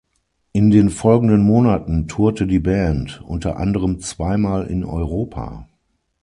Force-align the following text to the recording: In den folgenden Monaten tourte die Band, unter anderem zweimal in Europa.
In 0.51 0.71
den 0.71 0.89
folgenden 0.89 1.43
Monaten 1.43 2.07
tourte 2.07 2.47
die 2.47 2.57
Band, 2.57 3.21
unter 3.21 3.57
anderem 3.57 3.99
zweimal 3.99 4.65
in 4.65 4.83
Europa. 4.83 5.67